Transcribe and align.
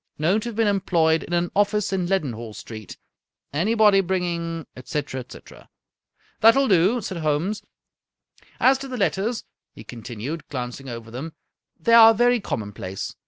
Known 0.17 0.41
to 0.41 0.49
have 0.49 0.55
been 0.55 0.65
employed 0.67 1.21
in 1.21 1.33
an 1.33 1.51
office 1.55 1.93
in 1.93 2.07
Leadenhall 2.07 2.55
Street. 2.55 2.97
Anybody 3.53 4.01
bringing,'' 4.01 4.65
etc., 4.75 5.19
etc." 5.19 5.69
That 6.41 6.55
will 6.55 6.67
do," 6.67 7.01
said 7.01 7.19
Holmes." 7.19 7.61
As 8.59 8.79
to 8.79 8.87
the 8.87 8.97
letters," 8.97 9.43
he 9.75 9.83
continued, 9.83 10.47
glancing 10.49 10.89
over 10.89 11.11
them, 11.11 11.33
"they 11.79 11.93
are 11.93 12.15
very 12.15 12.39
common 12.39 12.73
place. 12.73 13.13